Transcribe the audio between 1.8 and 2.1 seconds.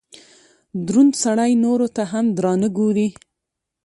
ته